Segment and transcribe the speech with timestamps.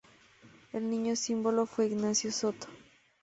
[0.73, 2.65] El niño símbolo fue Ignacio Soto.